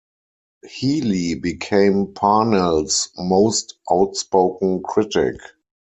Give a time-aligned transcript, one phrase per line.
[0.67, 5.35] Healy became Parnell's most outspoken critic.